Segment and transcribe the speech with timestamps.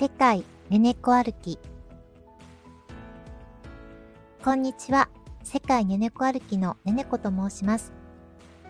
[0.00, 1.58] 世界ねねこ歩き。
[4.42, 5.10] こんにちは。
[5.42, 7.92] 世界ねねこ歩きのねねこと申します。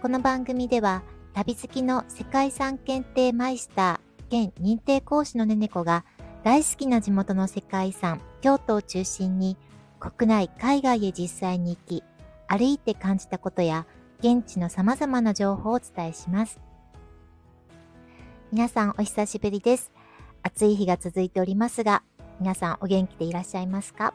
[0.03, 6.05] この番組では旅好きの世界遺産検定マイスター兼認定講師のねねこが
[6.43, 9.57] 大好きな地元の世界遺産京都を中心に
[10.01, 12.03] 国内海外へ実際に行き
[12.49, 13.87] 歩いて感じたことや
[14.19, 16.59] 現地の様々な情報をお伝えします。
[18.51, 19.93] 皆さんお久しぶりです。
[20.43, 22.03] 暑い日が続いておりますが、
[22.41, 24.15] 皆さんお元気でいらっしゃいますか？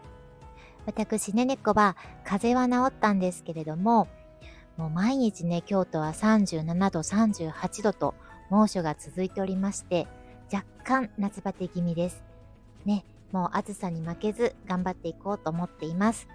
[0.86, 4.08] 私ねねこは風邪は治ったんですけれども、
[4.78, 8.14] もう毎日ね、京都は37度、38度と
[8.50, 10.08] 猛暑が続いておりまして、
[10.52, 12.24] 若干夏バテ気味です。
[12.86, 16.28] ね、もう暑さに負けず頑張っていこうと思っています。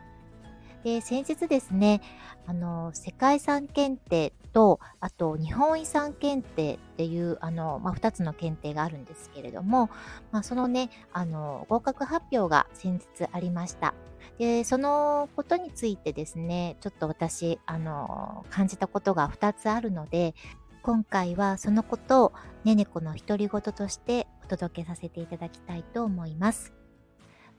[0.85, 2.01] で、先日ですね、
[2.47, 9.91] あの、世界遺産検定と、あと日本遺産検定っていう、あの、まあ、2つの検定があるんですけれども、
[10.33, 13.95] まあ、そのね、あの、合格発表が先日ありました。
[14.39, 20.35] で、そのことについてですね、ちょっと私、あの、感じたことが2つあるので、
[20.83, 22.33] 今回はそのことを
[22.65, 26.80] ねねこの独り言としてお届けさせていただきたいと思います。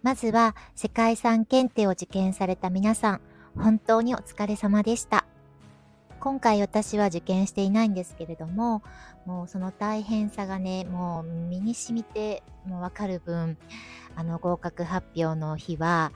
[0.03, 3.21] まずは世界遺産検定を受験された皆さん、
[3.55, 5.25] 本当にお疲れ様でした。
[6.19, 8.81] 今回私は受験していないんですけれども、
[9.25, 13.57] もうその大変さがね、もう身に染みてもうわかる分、
[14.15, 16.11] あの合格発表の日は、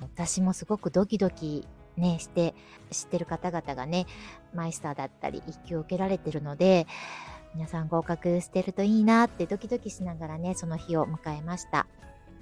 [0.00, 2.54] 私もすごくドキドキね、して、
[2.90, 4.06] 知ってる方々がね、
[4.54, 6.86] マイスターだったり、一級を受けられてるので、
[7.54, 11.86] 皆さん合格してるといいなってドキドキしながらね、その日を迎えました。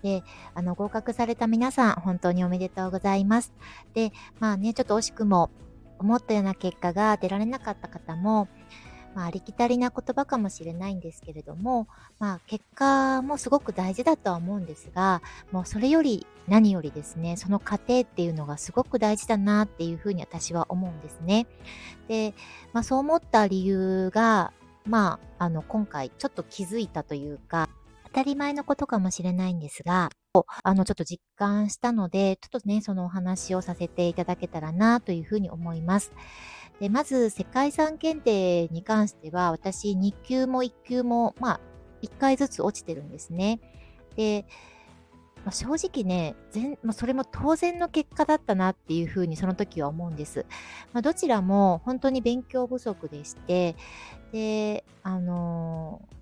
[0.06, 0.22] で、
[0.54, 3.52] あの、合格された皆さん、本当におめでとうございます。
[3.92, 5.50] で、まあね、ちょっと惜しくも、
[5.98, 8.46] 思ったような結果が出られなかった方も、
[9.16, 11.88] まあ、ありきたりな言葉かもしれないんですけれども、
[12.20, 21.48] まあ、結果もすごく大事だとは思うんですが、もうそれより何よりですね、その過程っていうのがすごく大事だなっていうふうに私は思うんですね。
[22.06, 22.34] で、
[22.72, 24.52] まあ、そう思った理由が、
[24.84, 27.70] まあ、あの、今回ちょっと気づいたというか、
[28.16, 30.08] たり前のことかもしれないんですが、
[30.62, 36.14] あの、ちょっと実感したので、ちょっとね、そのお話をさせていただけたらなというふうに思います。
[36.80, 41.60] で、まず、世界遺産検定に関しては、私、2級も1級も、まあ、
[42.00, 43.60] 1回ずつ落ちてるんですね。
[44.16, 44.46] で、
[45.44, 50.46] まあ、正直ね、全まあ、それも当然の結果だったなっていうふうにその時は思うんです。
[50.94, 53.76] まあ、どちらも本当に勉強不足でして、
[54.32, 56.15] で、あのー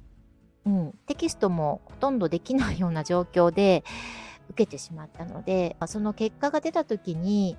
[0.66, 3.84] うん、テキストもほとんどできないような状況で
[4.50, 7.56] 受けてしまったので、まあその結果が出た時に、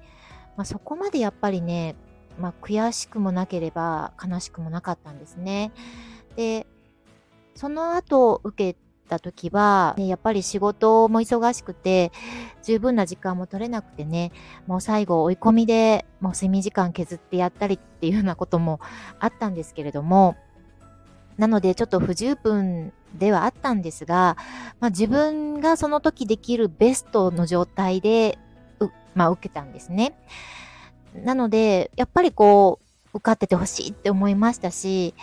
[0.57, 1.95] まあ、そこまでやっぱりね、
[2.39, 5.71] まあ、悔しくもなければ悲しくもなかったんですね。
[6.35, 6.65] で、
[7.55, 12.11] その後受けた時は、ね、やっぱり仕事も忙しくて、
[12.63, 14.31] 十分な時間も取れなくてね、
[14.67, 18.79] もう最後追い込みでもう睡眠時間削ってやったりっていうようなことも
[19.19, 20.35] あったんですけれども、
[21.37, 24.37] なのでちょっと不十分ではあったんですが、
[24.79, 28.37] まあ、自分がその時できるベストの状態で、
[29.13, 30.17] まあ、受けたんですね。
[31.13, 32.79] なので、やっぱりこ
[33.13, 35.13] う、受かっててほしいって思いましたし、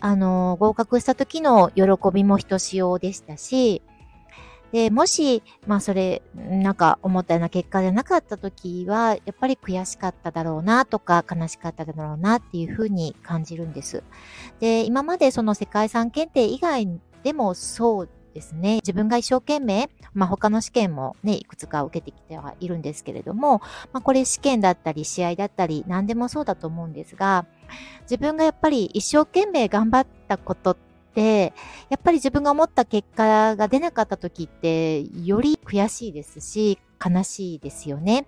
[0.00, 3.82] あの、合格した時の喜びもひとしおでしたし、
[4.72, 14.02] で、もし、まあそれ、なんか思ったような結果じゃなかった時は、やっぱり悔しかっただろうなとか、悲しかっただろうなっていうふうに感じるんです。
[14.60, 16.88] で、今までその世界遺産検定以外
[17.22, 18.76] でもそうですね。
[18.76, 23.60] 自分が一生懸命、まあ他の試験もね、いくつか受けてきてはいるんですけれども、
[23.92, 27.44] まあこれ試験だったり試合だったり何でもそうだと思うんですが、
[28.02, 31.52] 自分がやっぱり一生懸命頑張ったことって、で
[31.90, 38.26] やっぱり自分が思った結果が出なかった時って、より悔しいですし、悲しいですよね。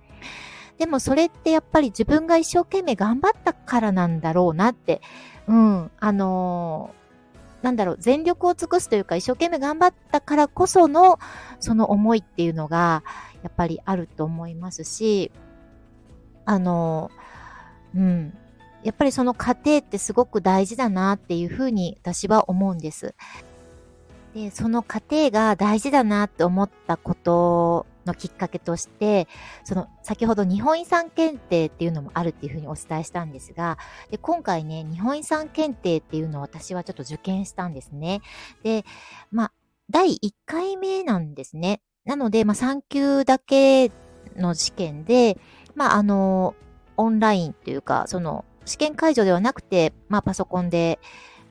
[0.78, 5.00] でもそれってやっぱり自分が一生懸命頑張ったからなんだろうなって、
[5.46, 11.18] うん、あのー、なんだろう、全力を尽くすというか、一生懸命頑張ったからこその、
[11.60, 13.02] その思いっていうのが、
[13.42, 15.30] やっぱりあると思いますし、
[16.44, 17.10] あの、
[17.94, 18.36] うん、
[18.84, 23.14] やっぱりその過程ってすごく大事だなっていうふうに私は思うんです。
[24.34, 29.26] で、その過程が大事だなって思ったことのきっかけとして、
[29.64, 33.78] その先ほど日本遺産検定っていうのもあるっていうふうにお伝えしたんですが、
[34.10, 38.20] で今回ね、日本遺産検定っていうのを私はちょっと受験したんですね。
[38.62, 38.84] で、
[39.30, 39.52] まあ、
[39.90, 41.80] 第1回目なんですね。
[42.04, 43.90] なので、まあ、3級だけ
[44.36, 45.38] の試験で、
[45.74, 46.54] まあ、あの、
[46.96, 50.98] オンラインというか、その、試験会場ではなくて、まあ、パソコンで、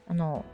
[0.07, 0.45] あの、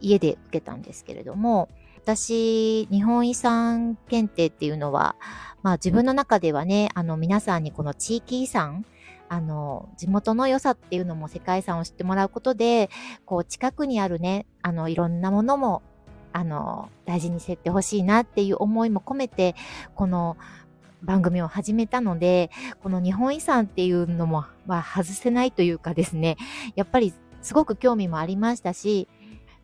[0.00, 1.68] 家で受けたんですけれども、
[2.02, 5.16] 私、日本遺産検定っていうのは、
[5.62, 8.84] まあ自分の中ではね、あの皆さんにこの地域遺産、
[9.28, 12.88] あの、地元の良さっていうのも世界遺産を知ってもらうことで、
[13.26, 15.82] こう近くにあるね、あのいろんなものも、
[16.32, 19.54] あの、大事にしてってほしいなっていう思いも込めて、
[19.94, 20.36] この
[21.02, 22.50] 番組を始めたので、
[22.82, 26.36] この日本遺産っていうのも、は外せないというかですね、
[26.76, 27.12] やっぱり
[27.42, 29.08] すごく興味もありましたし、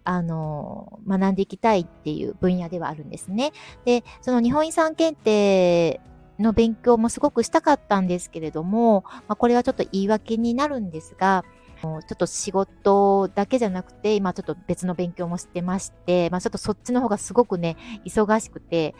[0.04, 3.52] あの、学んでいきたいっていう分野ではあるんですね。
[3.84, 6.00] で、その日本遺産検定
[6.38, 11.44] の勉強もすごくしたかったんですけれども、まあ、これはちょっと言い訳になるんですが、
[11.82, 18.94] ちょっと仕事だけじゃなくて、今ちょっと別の勉強もしてまして、まあちょっとそっちの方がすごくね、忙しくて、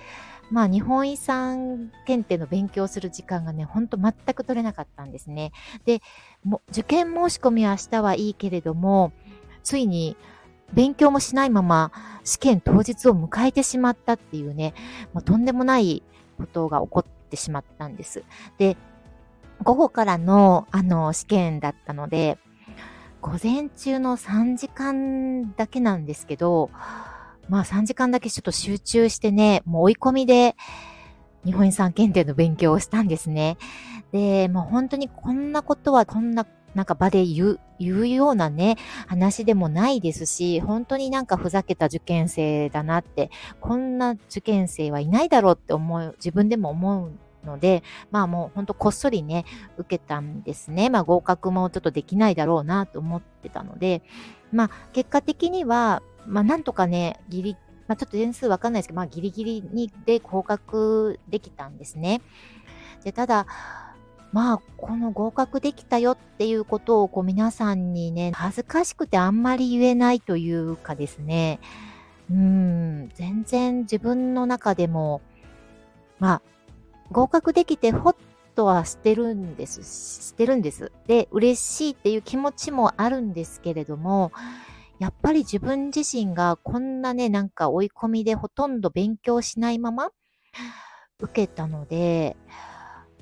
[0.50, 5.52] まあ日本遺産検定の勉強する時間がね、ほんと全く取れなかったんですね。
[5.84, 6.00] で、
[6.44, 9.12] も受験申し込みは明日はいいけれども、
[9.62, 10.16] ついに
[10.72, 11.92] 勉強もしないまま
[12.24, 14.74] 試験当日を迎えてしまったっていうね、
[15.12, 16.02] もうとんでもない
[16.38, 18.24] ことが起こってしまったんです。
[18.58, 18.76] で、
[19.62, 22.38] 午後からのあの試験だったので、
[23.20, 26.70] 午前中の3時間だけなんですけど、
[27.48, 30.56] まあ3時間だけちょっと集中してね、もう追い込みで
[31.44, 33.56] 日本遺産検定の勉強をしたんですね。
[34.12, 36.46] で、もう本当にこんなことはこんな
[36.76, 38.76] なんか場で言う、言うようなね、
[39.06, 49.46] 話でもないですし、本当になんかふざけた受験生だなって、こんな受験生はいないだろうって思う、自分でも思うので、まあもうほんとこっそりね、
[49.78, 50.90] 受けたんですね。
[50.90, 54.02] まあ合格もちょっとできないだろうなと思ってたので、
[54.52, 57.56] まあ結果的には、まあなんとかね、ギリ、
[57.88, 62.20] まあちょっと点数わかんないですけど、まあギリギリにで合格できたんですね。
[63.04, 63.46] で、ただ、
[64.32, 71.58] まあ、この合格できたよっていうことをこう皆さんにね、恥ずかしくてあんまり言えないというかですね、
[72.30, 75.22] うん、全然自分の中でも、
[76.18, 76.42] まあ、
[77.10, 78.16] 合格できてほっ
[78.56, 79.84] とはしてるんです。
[79.84, 80.92] してるんです。
[81.06, 84.32] で、嬉しいっていう気持ちもあるんですけれども、
[84.98, 90.10] やっぱり自分自身がこんなね、なんか追い込みでほとんど勉強しないまま
[91.20, 92.36] 受けたので、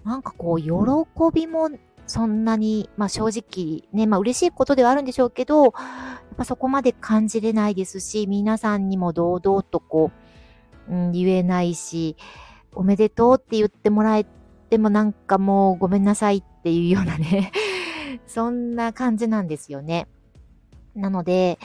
[0.04, 0.70] なんかこう、喜
[1.34, 1.70] びも
[2.06, 5.72] そんなに、まあ正直ね、まあ嬉しいことではあるんでしょうけど、やっ
[6.36, 10.10] ぱそこまで感じれないですし、皆さんにも堂々とこ
[10.88, 12.16] う、うん、言えないし、
[12.74, 14.26] おめでとうって言ってもらえ
[14.68, 17.52] てもなんかもうごめんなさいっていうようなね
[18.26, 20.08] そんな感じなんですよね。
[20.94, 21.58] なので、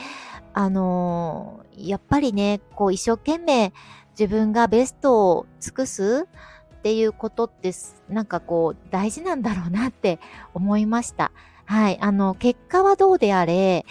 [0.52, 3.72] あのー、やっぱりね、こう一生懸命
[4.18, 6.26] 自分がベストを尽くす
[6.74, 7.72] っていうことって
[8.08, 10.18] なんかこう大事なんだろうなって
[10.54, 11.30] 思いました。
[11.64, 11.98] はい。
[12.00, 13.86] あの、結果はどうであれ、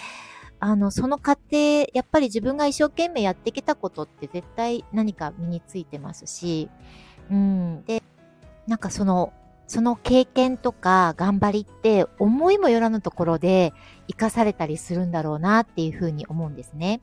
[0.60, 6.70] あの、その過程、やっぱり自分が一生懸命やってきたことって絶対何か身についてますし、
[7.32, 7.84] うん。
[7.86, 8.04] で、
[8.68, 9.32] なんかその、
[9.70, 13.72] その経験とか頑張りって思いもよらぬところで
[14.08, 17.02] 生かされたりするんだろうなっていうふうに思うんですね。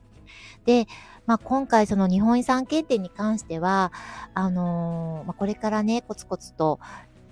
[0.65, 0.85] で、
[1.25, 3.93] まあ、今回その日本遺産検定に関しては、
[4.33, 6.81] あのー、まあ、これからね、コツコツと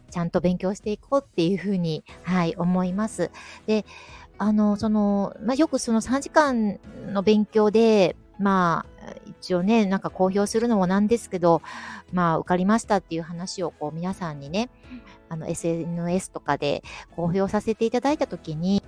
[0.10, 3.30] ちゃんと勉強していこうっていうふうに、はい、思います。
[3.68, 3.86] で、
[4.38, 8.95] あの、その、まあ、よくその3時間の勉強で、まあ、
[9.26, 11.62] 一応ね、なんか公表するのもなんですけど、
[12.14, 14.70] まあ、受かりましたっていう話をこう皆さんにね、
[15.30, 16.84] あの、SNS とかで
[17.16, 18.84] 公表させていただいたときに、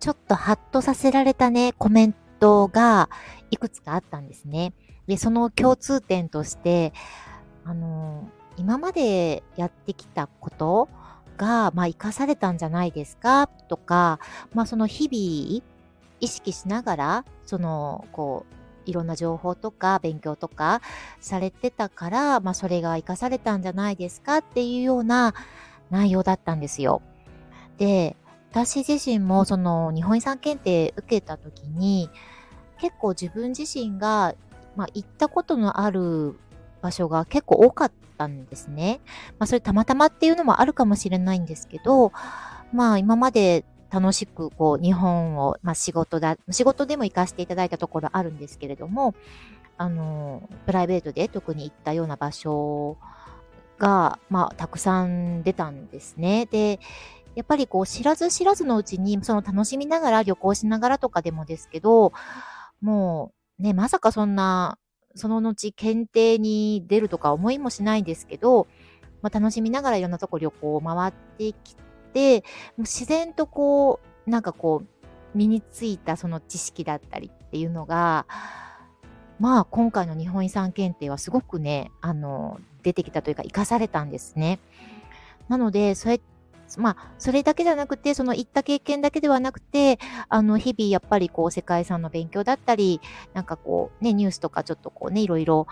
[0.00, 3.10] ちょっとハッとさせられたね、コメントが
[3.50, 4.72] いくつかあったんですね。
[5.06, 6.92] で、その共通点として、
[7.64, 10.88] あの、今までやってきたこと
[11.36, 13.46] が、まあ、生かされたんじゃないですか？
[13.46, 14.20] とか、
[14.52, 15.64] まあ、その日々
[16.20, 18.54] 意識しながら、その、こう、
[18.88, 20.80] いろんな情報とか勉強とか
[21.20, 25.34] されてたから、まあ、それが生かされたんじゃないですかっていうような
[25.90, 27.02] 内容だったんですよ。
[27.76, 28.16] で、
[28.50, 32.10] 私自身もその日本遺産検定受けた時に
[32.80, 34.34] 結構自分自身が、
[34.74, 36.38] まあ、行ったことのある
[36.80, 39.00] 場所が結構多かったんですね。
[39.38, 42.12] まあそれたまたまっていうのもあるかもしれないんですけど、
[42.72, 49.14] まあ今まで楽しくこう日本を、まあ仕事だ、仕事でも行かせていただいたところあるんですけれども、
[49.76, 52.96] あの、プライベートで特に行ったような場所
[53.78, 56.46] が、まあたくさん出たんですね。
[56.46, 56.80] で、
[57.34, 62.12] やっぱりこう知らず知らずのうちに、その楽しみながら旅行しながらとかでもですけど、
[62.80, 64.78] もうね、まさかそんな、
[65.14, 68.66] その後検定に出るとか思いもしないんですけど、
[69.22, 71.87] まあ、楽しみながらいろんなとこ旅行を回ってきて、
[72.78, 74.86] 自然とこう、なんかこう、
[75.34, 78.26] 身についたその知識だったりっていうのが、
[79.38, 84.58] まあ今回の日本遺産検定はすごくね、あの、出てきたというか、生かされたんですね。
[85.48, 86.20] なので、それ、
[86.76, 89.98] まあ、それだけじゃなくて、その行った経験だけではなくて、
[90.28, 93.00] あの、日々やっぱりこう、世界遺産の勉強だったり、
[93.32, 95.66] なんかこう、ね、ニュースとかちょっとこうね、いろいろ、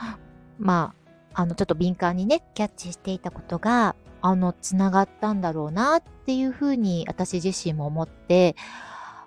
[0.59, 0.95] ま
[1.35, 3.95] あ、あの、ちょっと敏感にね、キャッチしていたことが、
[4.27, 8.57] あの、つながったんだろうなっていうふうに私自身も思って、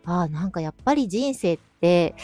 [0.03, 2.15] ああ、なんかやっぱり人生って、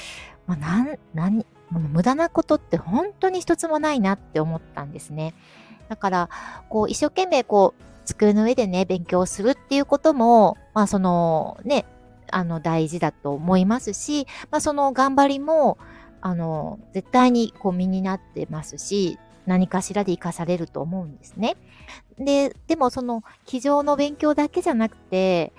[0.46, 5.34] まあ、なん、なん、無駄なことって本当に一つもないなって思ったんですね。
[5.88, 6.29] だから、
[6.70, 11.86] こう、一生懸命こう、机の上でね、勉強するっていうことも、まあそのね、
[12.29, 15.77] あの大事だと思いますし、まあその頑張りも、
[16.22, 21.58] あの、絶対にこう身になってますし、何かしらで活かされると思うんですね。
[22.18, 25.54] で、でもその、机上の勉強だけじゃなくて、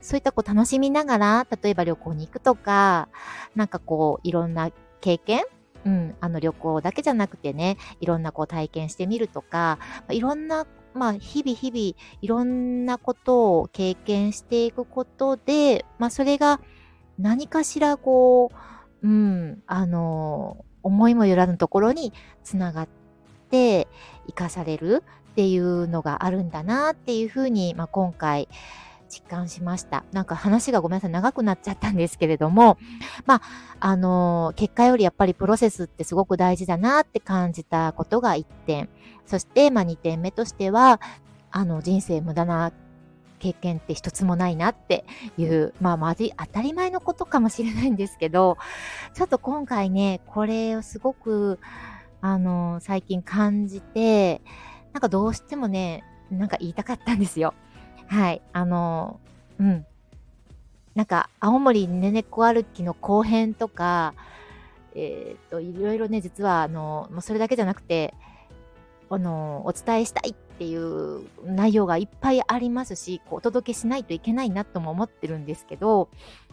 [0.00, 3.08] そういったこう楽しみながら、例えば旅行に行くとか、
[3.54, 4.70] なんかこう、いろんな
[5.00, 5.44] 経験
[5.84, 9.78] うん、あの旅行だけじゃなくてね、いろんなこう体験してみるとか、
[10.10, 16.60] いろんなまあ、日々日々いろんなことを経験していくことで、まあ、それが
[17.18, 18.50] 何かしらこ
[19.02, 22.88] う、うん、あの、思いもよらぬところにつながっ
[23.50, 23.88] て
[24.26, 25.02] 生かされる
[25.32, 28.48] っていうのがあるんだなっていうふうに、まあ、今回
[29.10, 30.04] 実感しました。
[30.12, 32.78] なんか話がごめんなさい、長くなっちゃったんですけれども、
[33.26, 33.42] まあ、
[33.80, 38.88] あの、結果よりやっぱりプロセスってすごく大事だなって感じたことが1点。
[39.26, 41.00] そして、まあ、2点目としては、
[41.50, 42.72] あの、人生無駄な
[43.40, 45.04] 経験って一つもないなって
[45.36, 48.58] いう、まあ、まず当たり前のことかもしれないんですけど、
[49.14, 51.58] ちょっと今回ね、これをすごく、
[52.20, 54.42] あの、最近感じて、
[54.92, 57.54] なんかどうしてもね、なんか言いたかったんですよ。
[58.06, 58.42] はい。
[58.52, 59.20] あの、
[59.58, 59.86] うん。
[60.94, 64.14] なんか、青森ねねこ歩きの後編とか、
[64.94, 68.14] えっ、と、いろいろね、実は、あの、もうそれだけじゃなくて、
[69.08, 76.08] あの、お伝えしたいっていう内容がいっぱいありますし、こうお届けしないといけないなとも思ってるんですけど、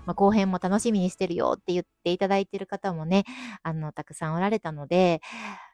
[0.07, 3.25] まあ、後編も楽しみにしてるよって言っていただいてる方もね、
[3.61, 5.21] あの、たくさんおられたので、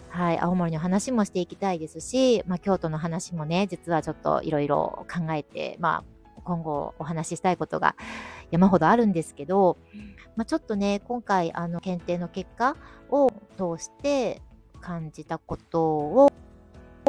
[0.09, 6.03] はい、青森の話もしていきたいですし、まあ、京都の話もね、実はちょっといろいろ考えて、まあ、
[6.43, 7.95] 今後お話ししたいことが
[8.51, 9.77] 山ほどあるんですけど、
[10.35, 12.75] まあ、ちょっとね、今回、あの、検定の結果
[13.11, 14.41] を通して
[14.81, 16.31] 感じたことを、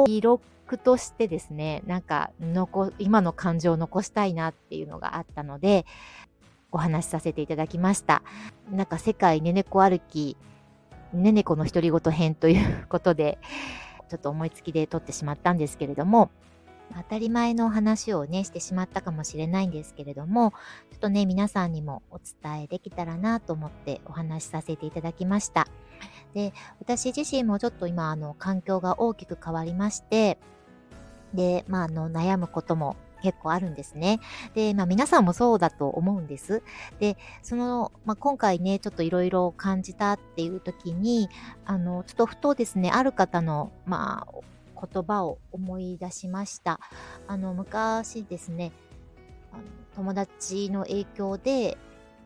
[0.05, 5.85] 記録としてですね、なんか、残、今の感情を残したいなっていうのがあったので、
[6.75, 8.21] お話しさせていただきました。
[8.69, 10.35] なんか世界ねねこ歩き、
[11.13, 13.39] ねねこの独り言編ということで、
[14.09, 16.31] ちょっと思いつきで撮ってしまったんですけれども、
[16.93, 20.51] 当たり前の話をね、してしまったかもしれないんですけれども、
[20.91, 25.67] ちょっとね、皆さんにもお伝えできたらなと思ってお話しさせていただきました。
[26.33, 30.37] で、私自身もちょっと今、あの、環境が大きく変わりまして、
[31.33, 34.19] で、まあ、あの、悩むことも結構あるんですね。
[34.53, 36.63] で、まあ皆さんもそうだと思うんです。
[36.99, 41.29] で、その、まあ今回ね、ちょっといろいろ感じたっていう時に、
[41.65, 44.45] あの、ちょっとふとですね、ある方の、まあ、
[44.75, 46.79] 言葉を思い出しました。
[47.27, 48.71] あの、昔ですね、
[49.51, 49.63] あの
[49.95, 51.77] 友達の影響で、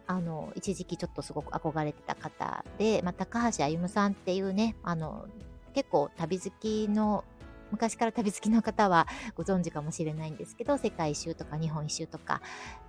[0.07, 5.27] あの、一時期ちょっとすごく憧れてた方で、まあ、高橋歩さんっていうね、あの、
[5.73, 7.23] 結構旅好きの
[7.71, 12.41] 昔から旅好きの方はご存知かもしれないんですけど、世界一周とか日本一周とか、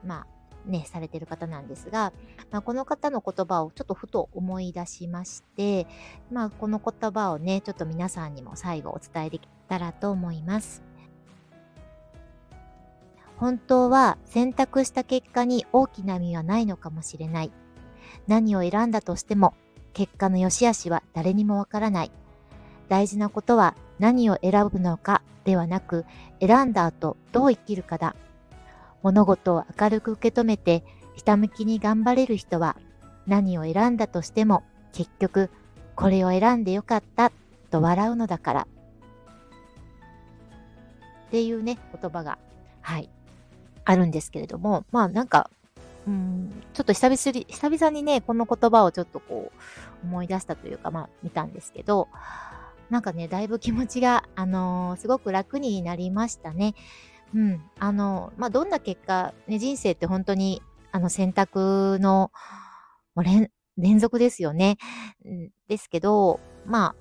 [0.05, 0.27] まあ、
[0.67, 2.13] ね、されてる方なんですが、
[2.51, 5.87] まあ、この方の言葉をちょっとふと思い出しまして、
[6.31, 10.83] まあ、この言葉をね、ちょっと皆さんにも最後お伝えできたらと思います。
[13.37, 17.53] 本当は選択した結果に大きな意味はないのかもしれない。
[18.27, 19.55] 何を選んだとしても、
[19.95, 22.13] 結果の良し悪しは誰にもわからない。
[22.89, 26.07] 大事なことは何を選ぶのかではなく、
[26.41, 28.17] 選んだ後どう生きるかだ。
[29.03, 30.83] 物事を明るく受け止めて、
[31.15, 32.77] ひたむきに頑張れる人は、
[33.27, 35.51] 何を選んだとしても、結局、
[35.95, 37.31] これを選んでよかった
[37.71, 38.67] と笑うのだから。
[41.29, 42.39] っていうね、言葉が、
[42.81, 43.11] はい、
[43.85, 45.51] あるんですけれども、まあなんか、
[46.07, 52.09] うん、ちょっと久々に、久々にね、この言葉をちょっとこう、思い出したというか、まあ見たんですけど、
[52.91, 56.75] なんかね、だいぶ気持ちが、あのー、すごく楽になりましたね。
[57.35, 57.63] うん。
[57.79, 62.33] あの、まあ、どんな結果、ね、人生って本当に、あの、選択の、
[63.17, 64.77] 連、連続ですよね。
[65.69, 66.95] ですけど、まあ、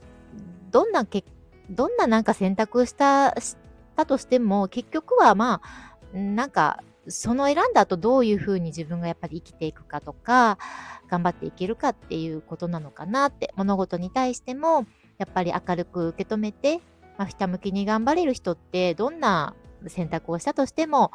[0.71, 1.23] どんなけ、
[1.71, 3.57] どんななんか選択した、し
[3.95, 5.61] たとしても、結局はま
[6.13, 10.59] あ、なんか、その選んだ後どういうふうに自分がやっぱり生きていくかとか、
[11.09, 14.85] 頑張っていけるかっていうことなのかなって、物事に対しても、
[15.19, 16.79] やっぱり明るく受け止めて、
[17.17, 19.53] まあ、ひたむきに頑張れる人って、どんな
[19.87, 21.11] 選択をしたとしても、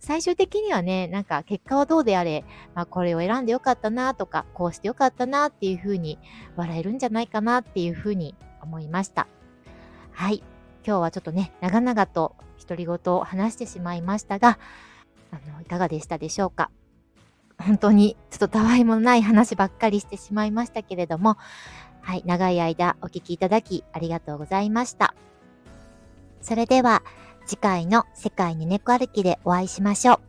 [0.00, 6.18] 最終的にはね、なんか結果はどうであれ、まあ、これを選んでよかったなとか、こうしてよかったなっていうふうに
[6.56, 9.26] 笑えるんじゃないかなっていうふうに思いました。
[10.12, 10.42] はい。
[10.86, 14.58] 今日はちょっとね、長々と独り言を話してしまいましたが、
[15.30, 16.70] あの、いかがでしたでしょうか？
[17.58, 21.36] 本当にちょっとたわいもない話ばっかりしてしまいましたけれども、
[22.08, 25.14] はい、長い間お聞きいただきありがとうございました。
[26.40, 27.02] それでは、
[27.44, 30.20] 次回の世界に猫歩きでお会いしましょう。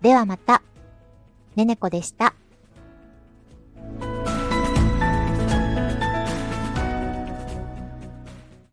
[0.00, 0.62] ではまた。
[1.56, 2.36] ねねこでした。